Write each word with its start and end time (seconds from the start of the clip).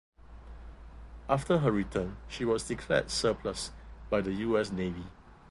After 1.29 1.59
her 1.59 1.71
return 1.71 2.17
she 2.27 2.43
was 2.43 2.63
declared 2.67 3.11
surplus 3.11 3.69
by 4.09 4.21
the 4.21 4.33
U. 4.33 4.57
S. 4.57 4.71
Navy. 4.71 5.05